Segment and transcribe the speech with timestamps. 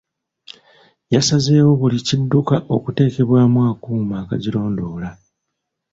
[1.13, 5.09] Yasazeewo buli kidduka okuteekebwemu akuuma akazirondoola.